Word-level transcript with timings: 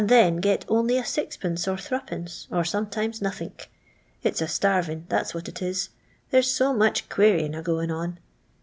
then 0.03 0.37
get 0.37 0.65
only 0.67 0.97
a 0.97 1.05
sixpence 1.05 1.67
or 1.67 1.77
threepence, 1.77 2.47
and 2.49 2.65
sometimes 2.65 3.21
nothink. 3.21 3.69
It's 4.23 4.41
a 4.41 4.47
starvin', 4.47 5.05
that's 5.09 5.35
what 5.35 5.47
it 5.47 5.61
it; 5.61 5.89
there's 6.31 6.51
so 6.51 6.73
much' 6.73 7.07
querying' 7.09 7.53
argoin' 7.55 7.91
on. 7.95 8.17